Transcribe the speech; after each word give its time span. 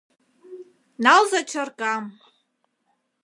Налза 1.03 1.41
чаркам 1.51 2.03